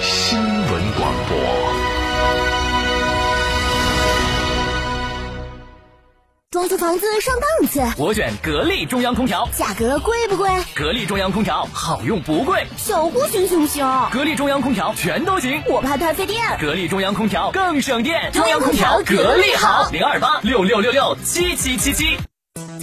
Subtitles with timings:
[0.00, 1.36] 新闻广播。
[6.50, 10.50] 装修房子上档次，我选格力中央空调，价格贵不贵？
[10.74, 13.86] 格力中央空调好用不贵，小户型行不行？
[14.10, 16.42] 格力中央空调全都行，我怕太费电。
[16.58, 22.18] 格力中央空调更省电，中央空调格力好，零二八六六六六七七七七。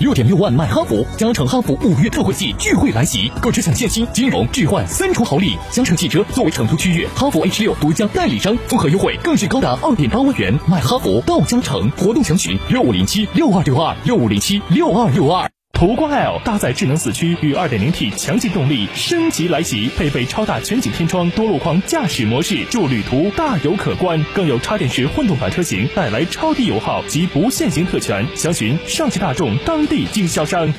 [0.00, 5.56] 六点六万买哈弗，嘉诚哈弗五月特惠季聚会来袭，购车享现金、金融、置换三重好礼。
[5.72, 10.56] 嘉诚汽车作为成都区域哈弗 H 六独家代理商，综合优惠更是高达二点八万元。
[10.68, 15.50] 买哈弗到嘉诚，活动详询六五零七六二六二六五零七六二六二。
[15.78, 24.26] 途观 L 搭载智能四驱与 2.0T 强劲动力升级来袭，配备超大全景天窗多路况驾驶模式，助旅途大有可观。
[24.34, 28.26] 更有插电式混动版车型带来超低油耗及不限行特权。
[28.34, 30.74] 详询上汽大众当地经销商。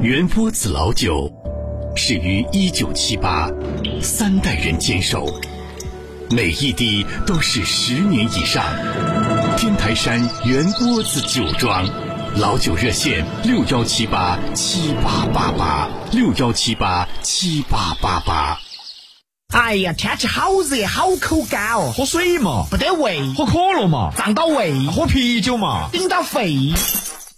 [0.00, 1.28] 原波子老酒
[1.96, 3.50] 始于一九七八，
[4.00, 5.26] 三代人坚守，
[6.30, 8.64] 每一滴都是十年以上。
[9.56, 11.84] 天台山原波子酒庄。
[12.36, 18.58] 老酒热线六幺七八七八八八六幺七八七八八八。
[19.52, 26.72] 哎呀，天气好热，好口干哦，喝水嘛，不得胃；喝可乐嘛，胀到胃；喝啤酒嘛，顶到肺。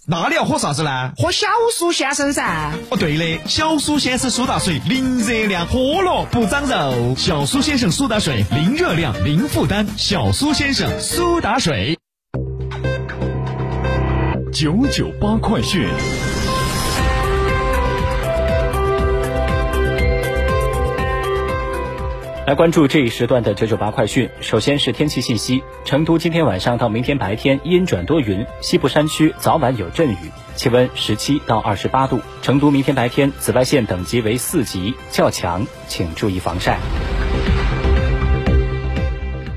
[0.05, 1.11] 那你要喝啥子呢？
[1.17, 2.73] 喝小苏先生噻。
[2.89, 7.15] 哦，对的，小苏先生苏打水，零热量，喝了不长肉。
[7.17, 9.87] 小苏先生苏打水，零热量，零负担。
[9.97, 11.97] 小苏先生苏打水。
[14.63, 15.85] 九九八快讯，
[22.47, 24.29] 来关注这一时段的九九八快讯。
[24.39, 32.21] 首先是天气信息：成都今天晚上到明天白天阴转多云，西部山区早晚有阵雨，气温十七到二十八度。
[32.41, 36.79] 成都明天白天紫外线等级为四级，较强，请注意防晒。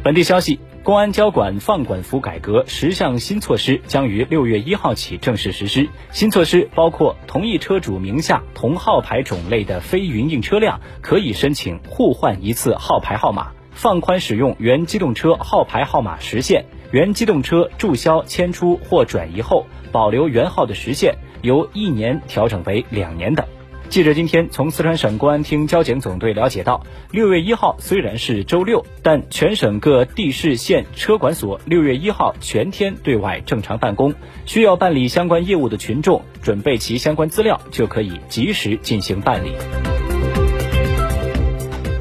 [0.02, 0.58] 本地消息。
[0.86, 5.88] 公安交管放管服改革十项新措施将于六月一号起正式实施。
[6.12, 23.44] 新措施包括：同一车主名下同号牌种类的非云印车辆可以申请互换一次号牌号码；放宽使用原机动车号牌号码时限；原机动车注销、迁出或转移后保留原号的时限由一年调整为两年等。
[23.88, 34.12] 记者今天从四川省公安厅交警总队了解到，六月一号虽然是周六，但全省各地市县车管所六月一号全天对外正常办公。
[34.44, 39.52] 需要办理相关业务的群众，准备其相关资料就可以及时进行办理。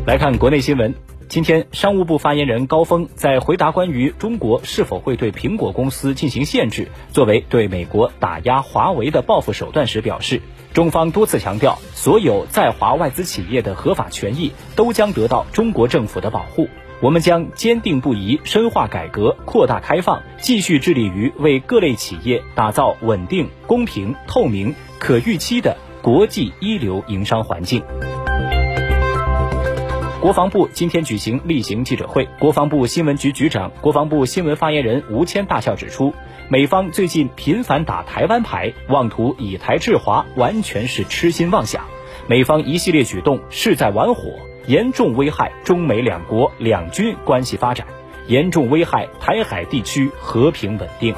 [0.06, 1.15] 来看国内新闻。
[1.36, 10.42] 今天，商务部发言人高峰在回答关于中国是否会对苹果公司进行限制，作为对美国打压华为的报复手段时表示，
[10.74, 16.70] 中方多次强调，所有在华外资企业的合法权益都将得到中国政府的保护。
[17.02, 27.84] 我们将坚定不移深化改革、扩大开放，继续致力于为各类企业打造稳定、公平、透明、可预期的国际一流营商环境。
[30.26, 36.16] 国防部今天举行例行记者会，国防部新闻局局长、国防部新闻发言人吴谦大校指出，
[36.50, 41.86] 美方最近频繁打台湾牌，妄图以台制华，完全是痴心妄想。
[42.26, 44.32] 美方一系列举动是在玩火，
[44.66, 47.86] 严重危害中美两国两军关系发展，
[48.26, 51.14] 严重危害台海地区和平稳定。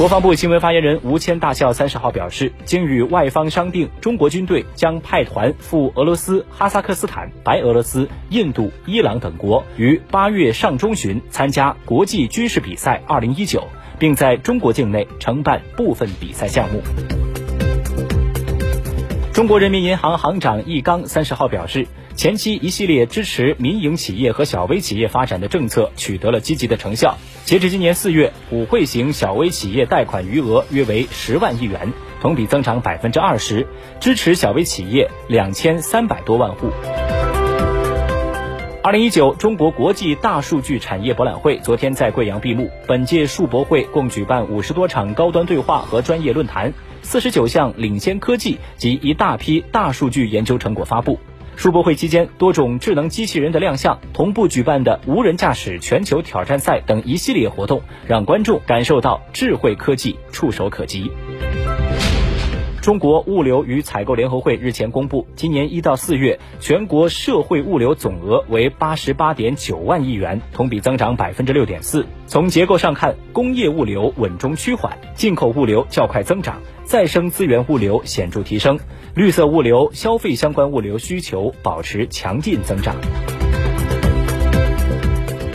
[0.00, 13.68] 国防部新闻发言人吴谦大校三十号表示，经与外方商定，中国军队将派团赴俄罗斯、哈萨克斯坦、白俄罗斯、印度、伊朗等国，于八月上中旬参加国际军事比赛二零一九，
[13.98, 16.80] 并在中国境内承办部分比赛项目。
[19.34, 21.86] 中国人民银行行长易纲三十号表示，
[22.16, 27.18] 前期一系列支持民营企业和小微企业发展的政策取得了积极的成效。
[27.50, 33.66] 截至今年四月，普惠型小微企业贷款余额约为十万亿元，同比增长百分之二十，
[33.98, 36.70] 支持小微企业两千三百多万户。
[38.84, 42.70] 二零一九中国国际大数据产业博览会昨天在贵阳闭幕。
[42.86, 51.18] 本届数博会共举办五十多场高端对话和专业论坛，四十九项领先科技及一大批大数据研究成果发布。
[51.60, 61.12] 数博会期间，多种智能机器人的亮相，同步举办的无人驾驶全球挑战赛等一系列活动，让观众感受到智慧科技触手可及。
[62.80, 72.06] 中国物流与采购联合会日前公布，今年一到四月，全国社会物流总额为八十八点九万亿元，同比增长百分之六点四。
[72.26, 78.78] 从结构上看，工业物流稳中趋缓，进口物流较快增长，再生资源物流显著提升，
[79.14, 82.96] 绿色物流、消费相关物流需求保持强劲增长。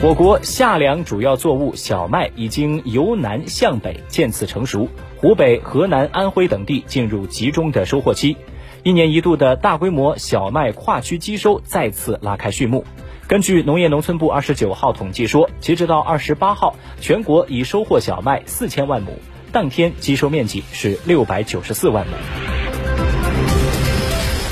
[0.03, 4.87] 我国夏粮主要作物小麦已经由南向北渐次成熟。
[5.17, 8.37] 湖北、河南、安徽等地进入集中的收获期，
[8.83, 12.85] 一年一度的大规模小麦跨区机收再次拉开序幕。
[13.25, 19.13] 根据农业农村部二十九号统计说，截止到二十八号，全国已收获小麦四千万亩，
[19.51, 22.54] 当天机收面积是六百九十四万亩。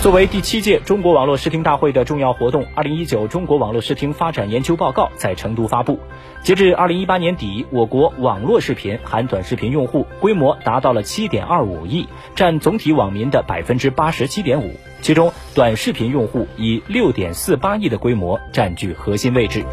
[0.03, 5.97] 作为第七届中国网络视听大会的重要活动，二零一九中国网络视听发展研究报告在成都发布。
[6.43, 12.05] 截至二零一八年底，我国网络视频含短视频用户规模达到了七点二五亿，
[12.35, 14.75] 占总体网民的百分之八十七点五。
[14.99, 19.63] 其中，短视频用户以六点四八亿的规模占据核心位置。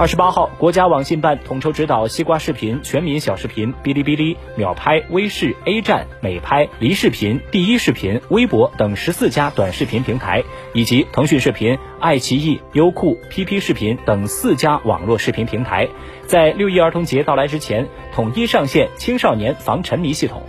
[0.00, 10.42] 二十八号，国家网信办统筹指导西瓜视频、全民小视频、哔哩哔哩、秒拍、微视、A 站、美拍、梨视频、第一视频、微博等十四家短视频平台，
[10.72, 15.86] 以及腾讯视频、爱奇艺、优酷、PP 视频等四家网络视频平台，
[16.26, 20.42] 在六一儿童节到来之前，统一上线青少年防沉迷系统。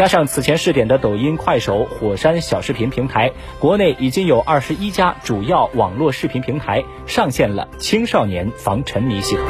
[0.00, 9.44] 加上此前试点的抖音、快手、火山小视频平台，国内已经有二十一家主要网络视频平台上线了青少年防沉迷系统。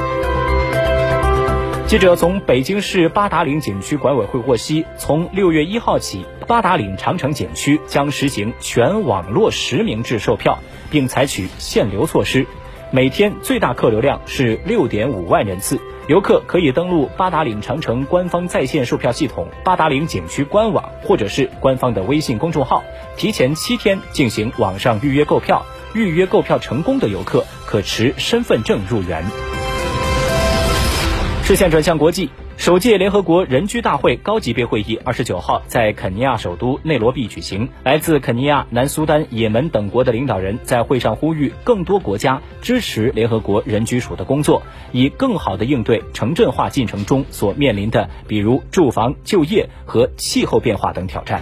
[1.86, 10.58] 记者从北京市八达岭景区管委会获悉，从六月一号起，八达岭长城景区将实行全网络实名制售票，
[10.90, 12.44] 并采取限流措施，
[12.92, 15.80] 每天最大客流量是六点五万人次。
[16.08, 22.82] 游客可以登录八达岭长城官方在线售票系统、八达岭景区官网，或者是官方的微信公众号，
[23.16, 25.64] 提前七天进行网上预约购票。
[25.94, 29.24] 预约购票成功的游客可持身份证入园。
[31.44, 32.28] 视线转向国际。
[32.60, 37.66] 首届联合国人居大会高级别会议二十九号在肯尼亚首都内罗毕举行。
[37.84, 44.62] 来自肯尼亚、南苏丹、也门等国的领导人在会上呼吁更多国家支持联合国人居署的工作，
[44.92, 51.40] 以更好地应对城镇化进程中所面临的，比如住房、就业和气候变化等挑战。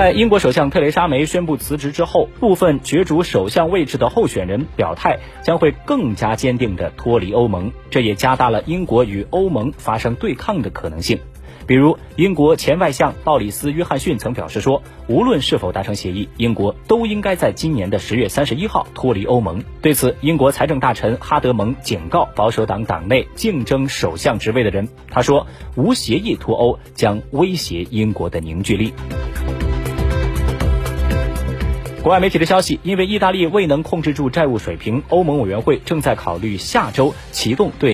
[0.00, 11.20] 在英国首相特蕾莎梅宣布辞职之后，部分角逐首相位置的候选人表态将会更加坚定地脱离欧盟，这也加大了英国与欧盟发生对抗的可能性。
[11.66, 19.62] 比如，英国前外相鲍里斯·约翰逊曾表示说，无论是否达成协议，英国都应该在今年的十月三十一号脱离欧盟。
[19.82, 25.46] 对此，英国财政大臣哈德蒙警告保守党党内竞争首相职位的人，他说，
[25.76, 28.94] 无协议脱欧将威胁英国的凝聚力。
[32.02, 37.88] 国外媒体的消息，因为意大利未能控制住债务水平，欧盟委员会正在考虑下周启动对。